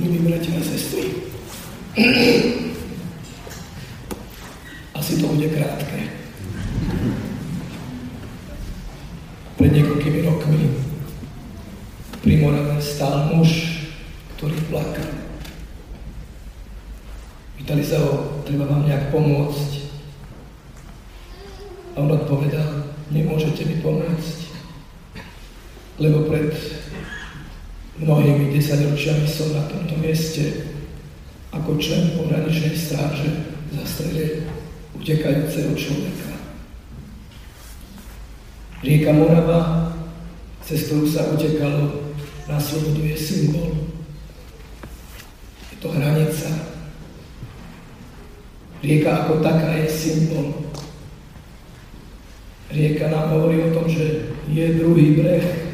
milí 0.00 0.18
bratia 0.24 0.56
a 0.56 0.64
sestry. 0.64 1.12
Asi 4.96 5.20
to 5.20 5.28
bude 5.28 5.48
krátke. 5.52 6.00
Pred 9.60 9.70
niekoľkými 9.76 10.20
rokmi 10.24 10.72
pri 12.24 12.34
Morave 12.40 12.80
stál 12.80 13.28
muž, 13.36 13.84
ktorý 14.36 14.56
plakal. 14.72 15.12
Pýtali 17.60 17.84
sa 17.84 18.00
ho, 18.00 18.40
treba 18.48 18.64
vám 18.64 18.88
nejak 18.88 19.12
pomôcť. 19.12 19.70
A 21.92 22.00
on 22.00 22.16
odpovedal, 22.16 22.88
nemôžete 23.12 23.68
mi 23.68 23.84
pomôcť, 23.84 24.38
lebo 26.00 26.24
pred 26.24 26.56
mnohými 28.00 28.56
desaťročiami 28.56 29.28
som 29.28 29.52
na 29.52 29.68
tomto 29.68 29.94
mieste 30.00 30.72
ako 31.52 31.76
člen 31.76 32.16
pohraničnej 32.16 32.72
stráže 32.72 33.28
zastrelil 33.76 34.48
utekajúceho 34.96 35.76
človeka. 35.76 36.32
Rieka 38.80 39.12
Morava, 39.12 39.92
cez 40.64 40.88
ktorú 40.88 41.04
sa 41.04 41.28
utekalo 41.36 42.16
na 42.48 42.56
slobodu, 42.56 43.04
je 43.04 43.16
symbol. 43.20 43.76
Je 45.68 45.76
to 45.84 45.92
hranica. 45.92 46.48
Rieka 48.80 49.10
ako 49.12 49.44
taká 49.44 49.76
je 49.84 49.88
symbol. 49.92 50.72
Rieka 52.72 53.12
nám 53.12 53.36
hovorí 53.36 53.60
o 53.68 53.74
tom, 53.76 53.84
že 53.84 54.32
je 54.48 54.64
druhý 54.80 55.20
breh, 55.20 55.69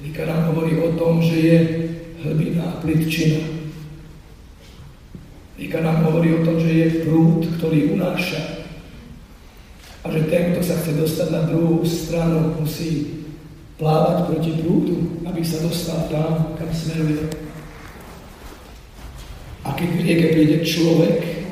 Rika 0.00 0.24
nám 0.24 0.56
hovorí 0.56 0.80
o 0.80 0.96
tom, 0.96 1.20
že 1.20 1.36
je 1.36 1.58
hlbina 2.24 2.64
a 2.64 2.80
plitčina. 2.80 3.44
Rika 5.60 5.80
nám 5.84 6.08
hovorí 6.08 6.32
o 6.34 6.44
tom, 6.44 6.56
že 6.56 6.72
je 6.72 6.86
prúd, 7.04 7.44
ktorý 7.60 7.92
unáša. 7.92 8.64
A 10.00 10.08
že 10.08 10.24
ten, 10.32 10.56
kto 10.56 10.64
sa 10.64 10.80
chce 10.80 10.96
dostať 10.96 11.28
na 11.28 11.42
druhú 11.44 11.84
stranu, 11.84 12.56
musí 12.56 13.20
plávať 13.76 14.32
proti 14.32 14.52
prúdu, 14.64 15.20
aby 15.28 15.44
sa 15.44 15.60
dostal 15.60 16.08
tam, 16.08 16.56
kam 16.56 16.72
smeruje. 16.72 17.28
A 19.68 19.76
keď 19.76 19.88
v 19.92 20.00
rieke 20.00 20.26
príde 20.32 20.56
človek, 20.64 21.44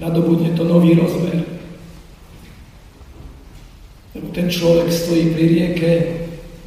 nadobudne 0.00 0.56
to 0.56 0.64
nový 0.64 0.96
rozmer. 0.96 1.44
Lebo 4.16 4.32
ten 4.32 4.48
človek 4.48 4.88
stojí 4.88 5.36
pri 5.36 5.44
rieke 5.44 5.92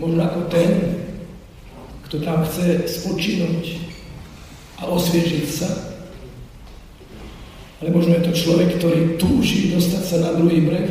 možno 0.01 0.25
ako 0.25 0.41
ten, 0.49 0.71
kto 2.09 2.25
tam 2.25 2.41
chce 2.41 2.89
spočinúť 2.89 3.77
a 4.81 4.89
osviežiť 4.89 5.45
sa. 5.45 5.69
Ale 7.81 7.93
možno 7.93 8.17
je 8.17 8.25
to 8.25 8.33
človek, 8.33 8.81
ktorý 8.81 9.21
túži 9.21 9.69
dostať 9.69 10.03
sa 10.03 10.17
na 10.25 10.31
druhý 10.33 10.65
breh. 10.65 10.89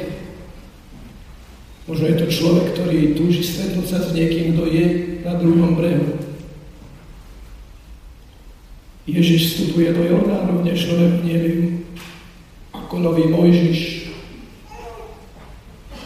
Možno 1.90 2.06
je 2.06 2.22
to 2.22 2.26
človek, 2.30 2.70
ktorý 2.78 3.18
túži 3.18 3.42
stretnúť 3.42 3.86
sa 3.90 3.98
s 3.98 4.14
niekým, 4.14 4.54
kto 4.54 4.64
je 4.70 4.86
na 5.26 5.34
druhom 5.34 5.74
brehu. 5.74 6.22
Ježiš 9.10 9.58
vstupuje 9.58 9.90
do 9.90 10.06
Jordánu 10.06 10.62
v 10.62 10.64
dnešnom 10.70 10.98
evangeliu 11.02 11.82
ako 12.70 12.94
nový 13.02 13.26
Mojžiš, 13.26 14.06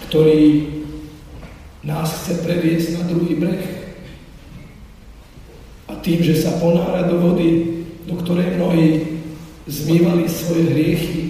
ktorý 0.09 0.41
nás 1.85 2.25
chce 2.25 2.41
previesť 2.41 2.99
na 2.99 3.03
druhý 3.13 3.37
breh. 3.37 3.65
A 5.89 6.01
tým, 6.01 6.25
že 6.25 6.41
sa 6.41 6.57
ponára 6.57 7.05
do 7.05 7.21
vody, 7.21 7.85
do 8.09 8.17
ktorej 8.21 8.57
mnohí 8.57 9.21
zmývali 9.69 10.25
svoje 10.29 10.65
hriechy, 10.73 11.21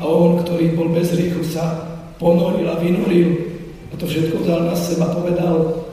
a 0.00 0.08
on, 0.08 0.40
ktorý 0.40 0.72
bol 0.72 0.88
bez 0.96 1.12
hriechu, 1.12 1.44
sa 1.44 1.84
ponoril 2.16 2.64
a 2.72 2.80
vynoril 2.80 3.52
a 3.92 3.94
to 4.00 4.08
všetko 4.08 4.40
vzal 4.40 4.64
na 4.64 4.72
seba, 4.72 5.12
povedal, 5.12 5.84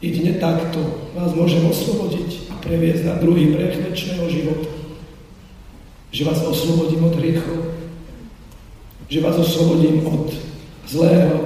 jedine 0.00 0.40
takto 0.40 1.12
vás 1.12 1.36
môžem 1.36 1.68
oslobodiť 1.68 2.48
a 2.48 2.54
previesť 2.64 3.02
na 3.04 3.14
druhý 3.20 3.52
breh 3.52 3.76
väčšného 3.76 4.24
života. 4.32 4.70
Že 6.16 6.22
vás 6.32 6.40
oslobodím 6.48 7.04
od 7.04 7.14
hriechov, 7.20 7.76
že 9.12 9.20
vás 9.20 9.36
oslobodím 9.36 10.00
od 10.06 10.32
zlého, 10.88 11.45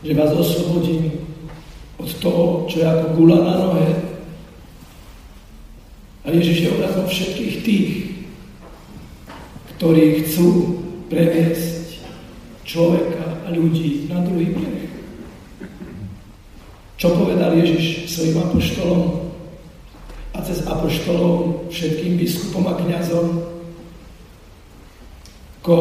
že 0.00 0.16
vás 0.16 0.32
oslobodím 0.32 1.12
od 2.00 2.08
toho, 2.24 2.64
čo 2.68 2.80
je 2.80 2.86
ako 2.88 3.06
gula 3.20 3.38
na 3.44 3.54
nohe. 3.60 3.88
A 6.24 6.32
Ježiš 6.32 6.56
je 6.64 6.72
obrazom 6.72 7.04
všetkých 7.04 7.54
tých, 7.64 7.92
ktorí 9.76 10.24
chcú 10.24 10.48
previesť 11.12 12.00
človeka 12.64 13.44
a 13.44 13.48
ľudí 13.52 14.08
na 14.08 14.24
druhý 14.24 14.52
breh. 14.56 14.88
Čo 17.00 17.16
povedal 17.16 17.56
Ježiš 17.56 18.12
svojim 18.12 18.36
apoštolom 18.40 19.32
a 20.36 20.38
cez 20.44 20.64
apoštolov 20.68 21.68
všetkým 21.72 22.20
biskupom 22.20 22.68
a 22.68 22.76
kniazom? 22.76 23.40
Ko, 25.60 25.76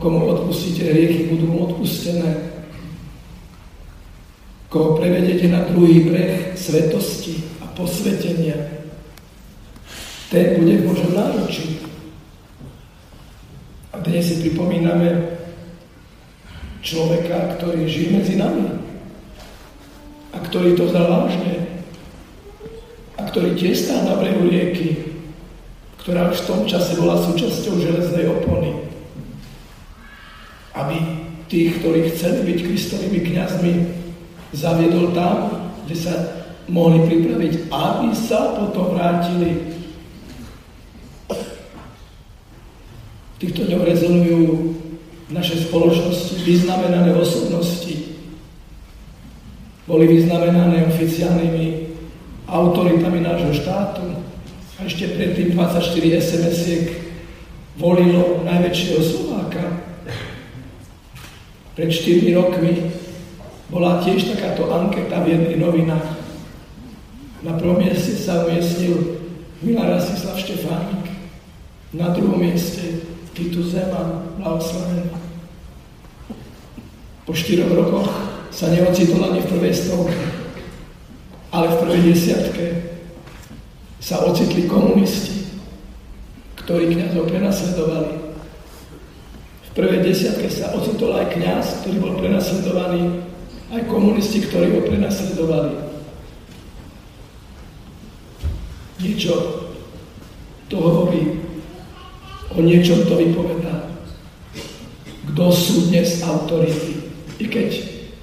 komu 0.00 0.28
odpustíte 0.28 0.84
hriechy, 0.84 1.32
budú 1.32 1.48
mu 1.48 1.58
odpustené 1.68 2.54
koho 4.74 4.98
prevedete 4.98 5.46
na 5.54 5.62
druhý 5.70 6.02
breh 6.02 6.58
svetosti 6.58 7.46
a 7.62 7.70
posvetenia, 7.78 8.58
ten 10.34 10.58
bude 10.58 10.82
v 10.82 10.86
Božom. 10.90 11.14
A 13.94 14.02
dnes 14.02 14.26
si 14.26 14.42
pripomíname 14.42 15.38
človeka, 16.82 17.54
ktorý 17.54 17.86
žije 17.86 18.18
medzi 18.18 18.34
nami 18.34 18.66
a 20.34 20.42
ktorý 20.42 20.74
to 20.74 20.90
vzal 20.90 21.06
vážne 21.06 21.70
a 23.14 23.30
ktorý 23.30 23.54
tiež 23.54 23.78
stál 23.78 24.10
na 24.10 24.18
brehu 24.18 24.50
rieky, 24.50 25.14
ktorá 26.02 26.34
už 26.34 26.42
v 26.42 26.48
tom 26.50 26.60
čase 26.66 26.98
bola 26.98 27.22
súčasťou 27.22 27.78
železnej 27.78 28.26
opony. 28.26 28.74
Aby 30.74 30.98
tí, 31.46 31.70
ktorí 31.78 32.10
chceli 32.10 32.42
byť 32.42 32.58
kristovými 32.66 33.20
kniazmi, 33.22 34.02
zaviedol 34.54 35.10
tam, 35.10 35.50
kde 35.84 35.96
sa 35.98 36.14
mohli 36.70 37.02
pripraviť, 37.04 37.68
aby 37.68 38.08
sa 38.14 38.56
potom 38.56 38.94
vrátili. 38.94 39.74
V 43.34 43.36
týchto 43.42 43.66
dňoch 43.68 43.84
rezonujú 43.84 44.42
v 45.28 45.32
našej 45.34 45.68
spoločnosti 45.68 46.46
vyznamenané 46.46 47.12
osobnosti. 47.12 48.14
Boli 49.84 50.08
vyznamenané 50.08 50.88
oficiálnymi 50.88 51.66
autoritami 52.48 53.20
nášho 53.20 53.52
štátu 53.52 54.16
a 54.78 54.80
ešte 54.86 55.12
predtým 55.12 55.52
24 55.52 55.82
SMS-iek 56.24 56.86
volilo 57.76 58.40
najväčšieho 58.48 59.00
Slováka. 59.02 59.64
Pred 61.74 61.90
4 61.90 62.38
rokmi 62.38 62.93
bola 63.74 63.98
tiež 63.98 64.38
takáto 64.38 64.70
anketa 64.70 65.26
v 65.26 65.34
jedných 65.34 65.58
novinách. 65.58 66.06
Na 67.42 67.58
prvom 67.58 67.82
mieste 67.82 68.14
sa 68.14 68.46
umiestnil 68.46 69.18
Milan 69.66 69.90
Rasislav 69.90 70.38
Štefánik. 70.38 71.10
Na 71.90 72.14
druhom 72.14 72.38
mieste 72.38 73.02
Titus 73.34 73.74
Zeman, 73.74 74.38
blahoslavený. 74.38 75.10
Po 77.26 77.34
štyroch 77.34 77.74
rokoch 77.74 78.14
sa 78.54 78.70
neocitol 78.70 79.26
ani 79.26 79.42
v 79.42 79.50
prvej 79.50 79.74
stovke, 79.74 80.22
ale 81.50 81.66
v 81.74 81.80
prvej 81.82 82.00
desiatke 82.14 82.66
sa 83.98 84.22
ocitli 84.22 84.70
komunisti, 84.70 85.50
ktorí 86.62 86.94
kniazov 86.94 87.26
prenasledovali. 87.26 88.38
V 89.66 89.70
prvej 89.74 90.06
desiatke 90.06 90.46
sa 90.46 90.70
ocitol 90.78 91.18
aj 91.18 91.34
kniaz, 91.34 91.82
ktorý 91.82 91.96
bol 91.98 92.14
prenasledovaný 92.22 93.33
aj 93.74 93.90
komunisti, 93.90 94.46
ktorí 94.46 94.78
ho 94.78 94.80
prenasledovali. 94.86 95.74
Niečo 99.02 99.34
to 100.70 100.76
hovorí, 100.78 101.42
o 102.54 102.62
niečom 102.62 103.02
to 103.10 103.18
vypovedá. 103.18 103.90
Kto 105.34 105.44
sú 105.50 105.90
dnes 105.90 106.22
autority? 106.22 107.02
I 107.42 107.50
keď 107.50 107.68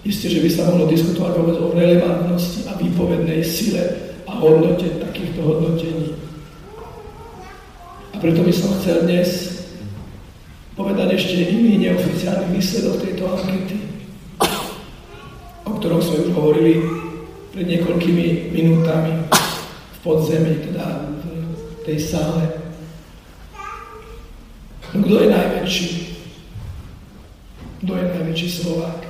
isté, 0.08 0.32
že 0.32 0.40
by 0.40 0.50
sa 0.50 0.72
mohlo 0.72 0.88
diskutovať 0.88 1.34
vôbec 1.36 1.58
o 1.60 1.76
relevantnosti 1.76 2.64
a 2.72 2.80
výpovednej 2.80 3.44
sile 3.44 4.16
a 4.24 4.32
hodnote 4.40 5.04
takýchto 5.04 5.44
hodnotení. 5.44 6.16
A 8.16 8.16
preto 8.24 8.40
by 8.40 8.54
som 8.56 8.72
chcel 8.80 9.04
dnes 9.04 9.60
povedať 10.80 11.20
ešte 11.20 11.52
iný 11.52 11.76
neoficiálny 11.84 12.56
výsledok 12.56 13.04
tejto 13.04 13.28
ankety 13.28 13.81
ktorom 15.92 16.08
sme 16.08 16.24
už 16.24 16.32
hovorili, 16.40 16.74
pred 17.52 17.68
niekoľkými 17.68 18.56
minútami 18.56 19.12
v 19.28 19.98
podzemí, 20.08 20.64
teda 20.64 21.04
v 21.20 21.84
tej 21.84 22.00
sále. 22.00 22.48
Kto 24.88 25.16
je 25.20 25.28
najväčší? 25.28 25.90
Kto 27.84 27.92
je 27.92 28.06
najväčší 28.08 28.48
Slovák? 28.56 29.04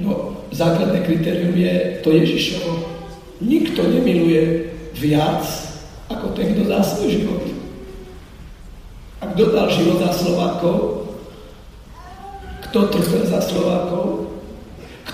No, 0.00 0.40
základné 0.48 1.04
kritérium 1.04 1.52
je 1.52 2.00
to 2.00 2.16
Ježišovo. 2.16 2.88
Nikto 3.44 3.84
nemiluje 3.84 4.72
viac 4.96 5.44
ako 6.08 6.32
ten, 6.32 6.56
kto 6.56 6.72
dá 6.72 6.80
svoj 6.80 7.20
život. 7.20 7.44
A 9.20 9.28
kto 9.36 9.52
dal 9.52 9.68
život 9.68 10.00
za 10.00 10.16
Slovákov? 10.16 11.04
Kto 12.64 12.88
trpel 12.88 13.28
za 13.28 13.44
Slovákov? 13.44 14.35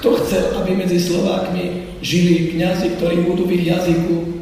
Kto 0.02 0.18
chcel, 0.18 0.58
aby 0.58 0.74
medzi 0.74 0.98
Slovákmi 0.98 1.94
žili 2.02 2.58
kňazi, 2.58 2.98
ktorí 2.98 3.22
budú 3.22 3.46
v 3.46 3.62
ich 3.62 3.70
jazyku 3.70 4.34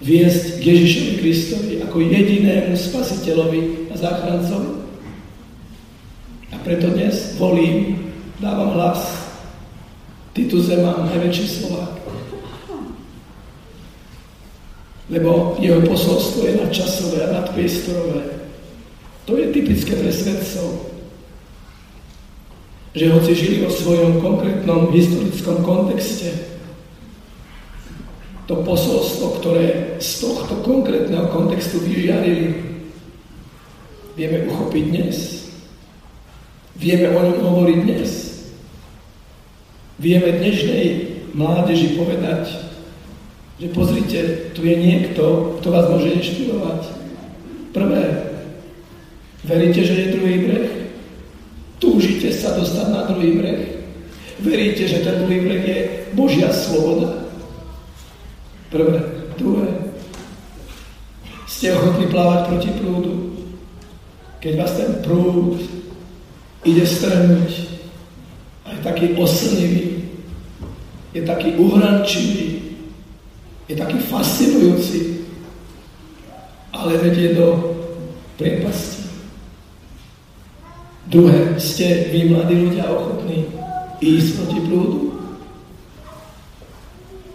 viesť 0.00 0.64
k 0.64 0.72
Ježišovi 0.72 1.12
Kristovi 1.20 1.72
ako 1.84 2.00
jedinému 2.00 2.72
spasiteľovi 2.72 3.92
a 3.92 4.00
záchrancovi? 4.00 4.80
A 6.48 6.56
preto 6.64 6.88
dnes 6.96 7.36
volím, 7.36 8.00
dávam 8.40 8.72
hlas 8.80 9.28
Titu 10.32 10.64
Zeman, 10.64 11.04
najväčší 11.12 11.46
Slovák. 11.52 12.00
Lebo 15.12 15.60
jeho 15.60 15.84
posolstvo 15.84 16.48
je 16.48 16.64
nadčasové 16.64 17.28
a 17.28 17.44
nadpriestorové. 17.44 18.40
To 19.28 19.36
je 19.36 19.52
typické 19.52 20.00
pre 20.00 20.08
svedcov. 20.08 20.93
Že 22.94 23.10
hoci 23.10 23.32
žili 23.34 23.56
vo 23.66 23.70
svojom 23.70 24.22
konkrétnom 24.22 24.94
historickom 24.94 25.66
kontexte, 25.66 26.54
to 28.44 28.60
posolstvo, 28.60 29.40
ktoré 29.40 29.96
z 29.98 30.10
tohto 30.20 30.62
konkrétneho 30.62 31.26
kontextu 31.32 31.80
vyžiarili, 31.80 32.60
vieme 34.14 34.46
uchopiť 34.46 34.84
dnes. 34.94 35.16
Vieme 36.78 37.10
o 37.16 37.20
ňom 37.24 37.38
hovoriť 37.40 37.78
dnes. 37.82 38.10
Vieme 39.98 40.38
dnešnej 40.38 40.84
mládeži 41.32 41.98
povedať, 41.98 42.52
že 43.58 43.72
pozrite, 43.72 44.52
tu 44.52 44.62
je 44.62 44.76
niekto, 44.76 45.56
kto 45.58 45.68
vás 45.72 45.88
môže 45.88 46.14
inšpirovať. 46.14 46.82
Prvé, 47.74 48.34
Veríte, 49.44 49.84
že 49.84 49.92
je 49.92 50.12
druhý 50.16 50.36
breh? 50.48 50.83
Túžite 52.04 52.36
sa 52.36 52.52
dostať 52.52 52.92
na 52.92 53.08
druhý 53.08 53.40
breh? 53.40 53.80
Veríte, 54.44 54.84
že 54.84 55.00
ten 55.00 55.24
druhý 55.24 55.40
breh 55.40 55.64
je 55.64 55.78
Božia 56.12 56.52
sloboda? 56.52 57.32
Prvé. 58.68 59.00
Druhé. 59.40 59.72
Ste 61.48 61.72
ochotní 61.72 62.12
plávať 62.12 62.52
proti 62.52 62.70
prúdu? 62.76 63.32
Keď 64.44 64.52
vás 64.52 64.76
ten 64.76 65.00
prúd 65.00 65.64
ide 66.68 66.84
strhnúť, 66.84 67.72
aj 68.68 68.84
taký 68.84 69.16
oslnivý, 69.16 70.04
je 71.16 71.24
taký 71.24 71.56
uhrančivý, 71.56 72.76
je 73.64 73.80
taký 73.80 73.96
fascinujúci, 73.96 75.24
ale 76.68 77.00
vedie 77.00 77.32
do 77.32 77.72
priepasti. 78.36 79.03
Druhé, 81.04 81.60
ste 81.60 82.08
vy, 82.08 82.32
mladí 82.32 82.64
ľudia, 82.64 82.88
ochotní 82.88 83.44
ísť 84.00 84.40
proti 84.40 84.58
prúdu? 84.64 85.00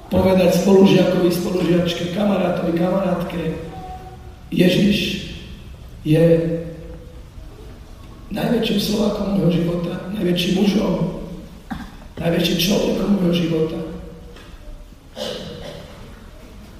Povedať 0.09 0.65
spolužiakovi, 0.65 1.29
spolužiačke, 1.29 2.17
kamarátovi, 2.17 2.73
kamarátke, 2.73 3.41
Ježiš 4.49 5.29
je 6.01 6.25
najväčším 8.33 8.79
Slovákom 8.81 9.37
môjho 9.37 9.61
života, 9.61 10.09
najväčším 10.17 10.53
mužom, 10.57 10.93
najväčším 12.17 12.57
človekom 12.57 13.09
môjho 13.21 13.33
života. 13.37 13.79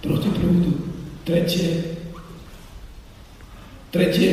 Proti 0.02 0.30
prúdu. 0.34 0.74
Tretie. 1.22 2.02
Tretie, 3.94 4.32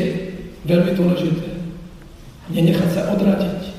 veľmi 0.64 0.96
dôležité 0.96 1.55
nenechať 2.50 2.90
sa 2.94 3.02
odradiť. 3.14 3.74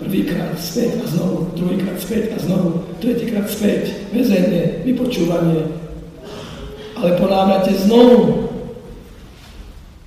Prvýkrát 0.00 0.56
späť 0.56 0.96
a 1.02 1.04
znovu, 1.04 1.52
druhýkrát 1.60 2.00
späť 2.00 2.32
a 2.32 2.36
znovu, 2.40 2.88
tretíkrát 3.04 3.44
späť, 3.52 4.08
väzenie, 4.16 4.80
vypočúvanie. 4.88 5.68
Ale 6.96 7.20
po 7.20 7.28
návrate 7.28 7.76
znovu. 7.76 8.48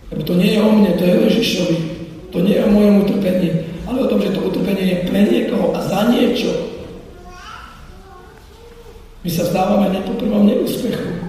Lebo 0.09 0.21
to 0.25 0.33
nie 0.33 0.57
je 0.57 0.59
o 0.61 0.69
mne, 0.73 0.97
to 0.97 1.03
je 1.05 1.13
o 1.13 1.23
Ježišovi. 1.29 1.77
To 2.33 2.41
nie 2.41 2.57
je 2.57 2.65
o 2.65 2.73
mojom 2.73 3.05
utrpení, 3.05 3.49
ale 3.85 3.97
o 4.01 4.09
tom, 4.09 4.17
že 4.17 4.33
to 4.33 4.41
utrpenie 4.41 4.85
je 4.89 4.97
pre 5.05 5.21
niekoho 5.29 5.77
a 5.77 5.79
za 5.85 6.09
niečo. 6.09 6.49
My 9.21 9.29
sa 9.29 9.45
vzdávame 9.45 9.93
po 10.03 10.17
prvom 10.17 10.49
neúspechu. 10.49 11.23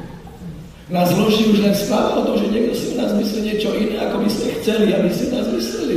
Nás 0.88 1.12
zloží 1.12 1.48
už 1.52 1.64
len 1.64 1.76
správa 1.76 2.20
o 2.20 2.26
tom, 2.28 2.36
že 2.40 2.52
niekto 2.52 2.72
si 2.76 2.92
o 2.92 3.00
nás 3.00 3.12
myslí 3.12 3.40
niečo 3.40 3.72
iné, 3.76 4.00
ako 4.04 4.24
by 4.24 4.28
ste 4.28 4.56
chceli, 4.60 4.92
aby 4.92 5.08
ste 5.12 5.32
nás 5.32 5.48
mysleli. 5.48 5.96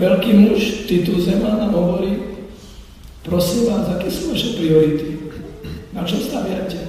Veľký 0.00 0.32
muž 0.32 0.88
Titus 0.88 1.28
Zeman 1.28 1.60
nám 1.60 1.76
hovorí, 1.76 2.40
prosím 3.20 3.68
vás, 3.68 3.84
aké 3.84 4.08
sú 4.08 4.32
vaše 4.32 4.56
priority? 4.56 5.20
Na 5.92 6.08
čo 6.08 6.24
staviate? 6.24 6.80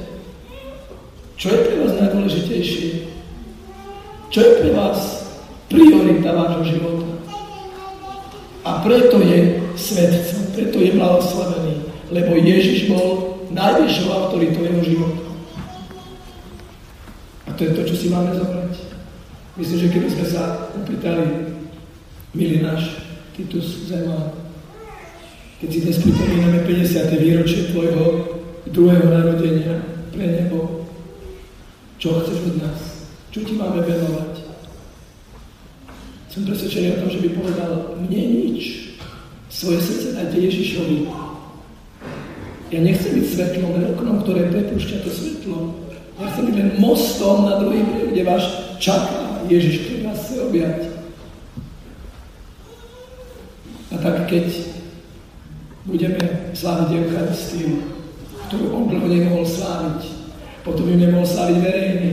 Čo 1.35 1.51
je 1.51 1.59
pre 1.59 1.75
vás 1.83 1.93
najdôležitejšie? 1.99 3.11
Čo 4.31 4.39
je 4.39 4.51
pre 4.63 4.69
vás 4.71 5.27
priorita 5.67 6.31
vášho 6.31 6.63
života? 6.71 7.11
A 8.63 8.79
preto 8.79 9.19
je 9.19 9.59
svetcom, 9.75 10.55
preto 10.55 10.79
je 10.79 10.95
blahoslavený, 10.95 11.73
lebo 12.15 12.39
Ježiš 12.39 12.87
bol 12.87 13.35
najvyššou 13.51 14.07
autoritou 14.07 14.63
jeho 14.63 14.81
života. 14.87 15.27
A 17.43 17.59
to 17.59 17.67
je 17.67 17.75
to, 17.75 17.81
čo 17.91 17.95
si 17.99 18.07
máme 18.07 18.31
zobrať. 18.39 18.71
Myslím, 19.59 19.77
že 19.83 19.91
keby 19.91 20.07
sme 20.15 20.25
sa 20.31 20.71
opýtali, 20.79 21.50
milý 22.31 22.63
náš 22.63 23.03
Titus 23.35 23.91
Zeman, 23.91 24.31
keď 25.59 25.69
si 25.69 25.79
dnes 25.83 25.97
pripomíname 25.99 26.63
50. 26.63 27.11
výročie 27.19 27.75
tvojho 27.75 28.03
druhého 28.71 29.07
narodenia 29.11 29.83
pre 30.15 30.25
nebo, 30.39 30.87
čo 31.99 32.23
chceš 32.23 32.55
od 32.55 32.55
nás? 32.63 32.79
Čo 33.35 33.43
ti 33.43 33.53
máme 33.59 33.83
venovať? 33.83 34.33
Som 36.31 36.47
presvedčený 36.47 36.87
o 36.95 36.99
tom, 37.03 37.09
že 37.11 37.19
by 37.19 37.29
povedal, 37.35 37.71
mne 37.99 38.21
nič. 38.23 38.95
Svoje 39.51 39.83
srdce 39.83 40.15
dajte 40.15 40.39
Ježišovi. 40.39 41.11
Ja 42.71 42.79
nechcem 42.79 43.19
byť 43.19 43.25
svetlom, 43.27 43.75
len 43.75 43.91
oknom, 43.91 44.23
ktoré 44.23 44.47
prepúšťa 44.47 45.03
to 45.03 45.11
svetlo. 45.11 45.75
Ja 46.15 46.31
chcem 46.31 46.47
byť 46.47 46.55
len 46.55 46.69
mostom 46.79 47.43
na 47.43 47.59
druhý 47.59 47.83
kde 47.83 48.23
vás 48.23 48.43
čaká 48.79 49.43
Ježiš, 49.51 49.83
ktorý 49.83 49.99
vás 50.07 50.19
chce 50.23 50.35
objať. 50.47 50.79
A 53.91 53.99
tak 54.11 54.27
keď 54.27 54.47
budeme 55.87 56.51
sláviť 56.51 56.89
Eucharistiu, 56.99 57.79
ktorú 58.51 58.65
on 58.75 58.83
dlho 58.91 59.07
nemohol 59.07 59.47
sláviť, 59.47 60.03
potom 60.67 60.83
ju 60.91 60.99
nemohol 60.99 61.23
sláviť 61.23 61.57
verejne. 61.63 62.11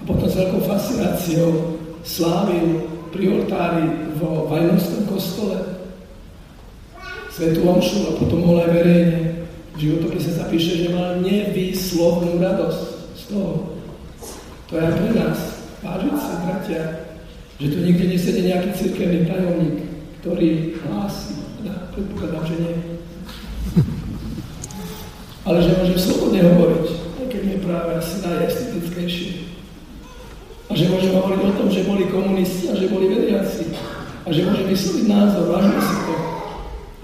A 0.00 0.02
potom 0.08 0.24
s 0.24 0.40
veľkou 0.40 0.64
fascináciou 0.64 1.76
slávil 2.00 2.88
pri 3.12 3.24
oltári 3.28 4.16
vo 4.16 4.48
Vajnovskom 4.48 5.04
kostole 5.04 5.84
Svetu 7.28 7.68
Omšu 7.68 8.16
a 8.16 8.16
potom 8.16 8.40
mohol 8.40 8.64
aj 8.64 8.70
verejne. 8.72 9.18
V 9.74 9.84
životopise 9.84 10.32
sa 10.32 10.48
píše, 10.48 10.80
že 10.80 10.96
mal 10.96 11.20
nevýslovnú 11.20 12.40
radosť 12.40 12.82
z 13.12 13.22
toho. 13.28 13.52
To 14.70 14.72
je 14.72 14.80
aj 14.80 14.94
pre 14.96 15.10
nás, 15.12 15.38
vážiť 15.84 16.14
si, 16.14 16.32
bratia, 16.40 16.82
že 17.60 17.66
tu 17.68 17.78
nikde 17.84 18.06
nesedí 18.08 18.40
nejaký 18.48 18.70
cirkevný 18.72 19.28
tajomník, 19.28 19.93
ktorý 20.24 20.80
hlási, 20.80 21.36
teda 21.60 21.92
predpokladám, 21.92 22.48
že 22.48 22.56
nie. 22.56 22.74
Ale 25.44 25.60
že 25.60 25.76
môžem 25.76 26.00
slobodne 26.00 26.40
hovoriť, 26.48 26.86
aj 27.20 27.26
keď 27.28 27.40
nie 27.44 27.58
práve 27.60 28.00
asi 28.00 28.24
najestetickejšie. 28.24 29.30
A 30.64 30.72
že 30.72 30.88
môžem 30.88 31.12
hovoriť 31.12 31.40
o 31.44 31.56
tom, 31.60 31.68
že 31.68 31.84
boli 31.84 32.08
komunisti 32.08 32.72
a 32.72 32.74
že 32.80 32.88
boli 32.88 33.12
veriaci. 33.12 33.68
A 34.24 34.32
že 34.32 34.48
môžem 34.48 34.64
vysloviť 34.72 35.04
názor, 35.12 35.44
vážne 35.52 35.76
si 35.76 35.96
to. 36.08 36.14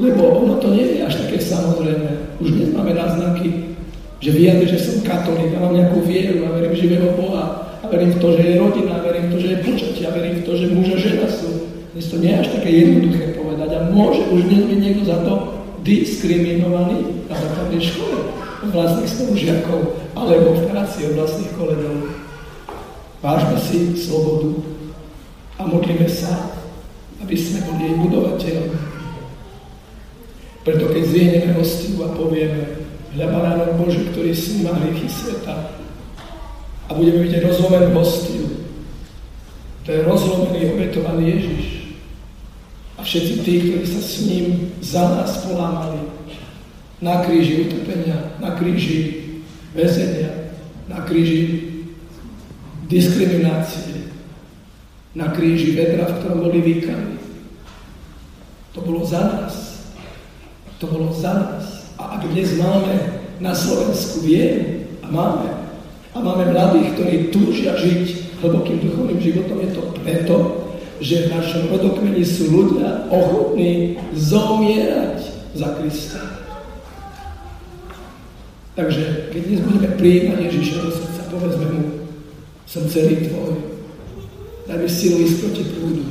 Lebo 0.00 0.22
ono 0.40 0.56
to 0.56 0.72
nie 0.72 0.96
je 0.96 1.04
až 1.04 1.20
také 1.20 1.44
samozrejme. 1.44 2.40
Už 2.40 2.56
dnes 2.56 2.72
máme 2.72 2.96
náznaky, 2.96 3.76
že 4.16 4.32
vyjadri, 4.32 4.64
že 4.64 4.80
som 4.80 5.04
katolík 5.04 5.52
a 5.52 5.60
mám 5.60 5.76
nejakú 5.76 6.00
vieru 6.08 6.48
a 6.48 6.56
verím 6.56 6.72
živého 6.72 7.12
Boha 7.20 7.68
a 7.68 7.84
verím 7.84 8.16
v 8.16 8.20
to, 8.24 8.32
že 8.32 8.48
je 8.48 8.56
rodina, 8.56 8.96
a 8.96 9.04
verím 9.04 9.28
v 9.28 9.32
to, 9.36 9.38
že 9.44 9.48
je 9.52 9.64
počatie 9.68 10.04
a 10.08 10.16
verím 10.16 10.40
v 10.40 10.44
to, 10.48 10.52
že 10.56 10.72
muž 10.72 10.88
a 10.88 10.96
žena 10.96 11.28
sú 11.28 11.79
dnes 11.90 12.06
to 12.06 12.22
nie 12.22 12.30
je 12.30 12.38
až 12.38 12.48
také 12.54 12.70
jednoduché 12.70 13.34
povedať 13.34 13.70
a 13.74 13.90
môže 13.90 14.22
už 14.30 14.46
dnes 14.46 14.62
byť 14.70 14.78
niekto 14.78 15.02
za 15.02 15.18
to 15.26 15.34
diskriminovaní 15.82 17.26
na 17.26 17.34
základnej 17.34 17.82
škole 17.82 18.16
od 18.62 18.70
vlastných 18.70 19.10
spolužiakov 19.10 19.80
alebo 20.14 20.54
v 20.54 20.62
práci 20.70 21.10
od 21.10 21.18
vlastných 21.18 21.50
kolegov. 21.58 22.14
Vážme 23.18 23.58
si 23.58 23.98
slobodu 23.98 24.54
a 25.58 25.66
modlíme 25.66 26.06
sa, 26.06 26.54
aby 27.26 27.34
sme 27.34 27.66
boli 27.66 27.82
jej 27.90 27.96
budovateľmi. 27.98 28.78
Preto 30.62 30.84
keď 30.94 31.02
zvihneme 31.10 31.50
hostiu 31.58 32.06
a 32.06 32.14
povieme, 32.14 32.86
hľa 33.18 33.26
baránok 33.34 33.70
Boží, 33.82 34.06
ktorý 34.14 34.30
sníma 34.30 34.78
hriechy 34.78 35.10
sveta 35.10 35.74
a 36.86 36.90
budeme 36.94 37.26
vidieť 37.26 37.50
rozlomenú 37.50 37.98
hostiu, 37.98 38.46
to 39.82 39.88
je 39.90 40.06
rozlomený, 40.06 40.76
obetovaný 40.76 41.24
Ježiš. 41.34 41.79
A 43.00 43.04
všetci 43.04 43.34
tí, 43.48 43.54
ktorí 43.64 43.86
sa 43.88 44.02
s 44.04 44.28
ním 44.28 44.76
za 44.84 45.00
nás 45.00 45.40
polámali, 45.48 46.04
na 47.00 47.24
kríži 47.24 47.64
utrpenia, 47.64 48.36
na 48.36 48.52
kríži 48.60 49.24
väzenia, 49.72 50.52
na 50.84 51.00
kríži 51.08 51.64
diskriminácie, 52.92 54.12
na 55.16 55.32
kríži 55.32 55.72
vedra, 55.72 56.12
v 56.12 56.16
ktorom 56.20 56.44
boli 56.44 56.60
výkany. 56.60 57.16
To 58.76 58.84
bolo 58.84 59.00
za 59.08 59.24
nás. 59.24 59.80
To 60.76 60.84
bolo 60.84 61.08
za 61.16 61.32
nás. 61.40 61.96
A 61.96 62.20
ak 62.20 62.28
dnes 62.36 62.52
máme 62.60 63.16
na 63.40 63.56
Slovensku 63.56 64.28
vieru, 64.28 64.92
a 65.00 65.08
máme, 65.08 65.48
a 66.12 66.20
máme 66.20 66.52
mladých, 66.52 66.92
ktorí 67.00 67.16
túžia 67.32 67.80
žiť 67.80 68.36
hlbokým 68.44 68.84
duchovným 68.84 69.24
životom, 69.24 69.56
je 69.56 69.70
to 69.72 69.82
preto, 70.04 70.36
že 71.00 71.26
v 71.26 71.32
našom 71.32 71.72
rodokmeni 71.72 72.20
sú 72.20 72.52
ľudia 72.52 73.08
ochotní 73.08 73.96
zomierať 74.12 75.18
za 75.56 75.68
Krista. 75.80 76.22
Takže 78.76 79.32
keď 79.32 79.40
dnes 79.48 79.60
budeme 79.64 79.90
prijímať 79.96 80.38
Ježiša 80.46 80.76
do 80.84 80.90
srdca, 80.92 81.22
povedzme 81.32 81.66
mu, 81.72 81.84
som 82.68 82.84
celý 82.86 83.28
tvoj. 83.28 83.56
Daj 84.68 84.78
mi 84.78 84.88
silu 84.88 85.16
ísť 85.24 85.36
proti 85.42 85.64
prúdu. 85.74 86.04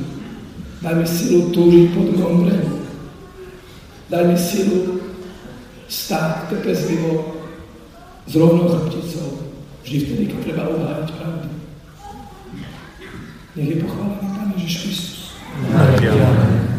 Daj 0.84 0.94
mi 1.00 1.06
silu 1.06 1.40
túžiť 1.54 1.86
po 1.96 2.00
druhom 2.10 2.44
brehu. 2.44 2.84
Daj 4.10 4.22
mi 4.26 4.36
silu 4.36 5.00
stáť 5.88 6.50
trpezlivo 6.50 7.40
s 8.26 8.32
rovnou 8.36 8.68
chrbticou. 8.68 9.50
Vždy 9.86 9.96
vtedy, 10.04 10.24
keď 10.28 10.38
treba 10.44 10.62
obhájať 10.70 11.08
pravdu. 11.16 11.48
Nech 13.56 13.68
je 13.70 13.76
pochválený 13.82 14.29
Jesus 14.66 14.82
Christus. 14.82 15.32
Amen. 15.74 16.69